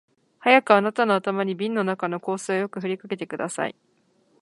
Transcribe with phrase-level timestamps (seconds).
[0.39, 3.75] 早くあなたの頭に瓶の中の香水をよく振りかけてください